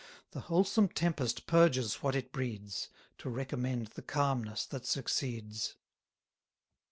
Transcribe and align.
The 0.31 0.39
wholesome 0.39 0.87
tempest 0.87 1.45
purges 1.45 1.97
what 2.01 2.15
it 2.15 2.31
breeds, 2.31 2.89
To 3.19 3.29
recommend 3.29 3.89
the 3.89 4.01
calmness 4.01 4.65
that 4.65 4.87
succeeds. 4.87 5.75